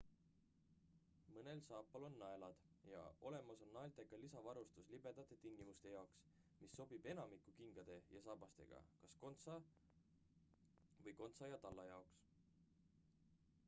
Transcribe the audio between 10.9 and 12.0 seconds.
või kontsa ja talla